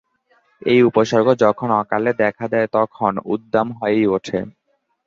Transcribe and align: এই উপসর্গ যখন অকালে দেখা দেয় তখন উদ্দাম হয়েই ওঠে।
এই 0.61 0.79
উপসর্গ 0.89 1.27
যখন 1.43 1.69
অকালে 1.81 2.11
দেখা 2.21 2.45
দেয় 2.53 2.67
তখন 2.73 3.11
উদ্দাম 3.25 3.67
হয়েই 3.77 4.05
ওঠে। 4.07 4.39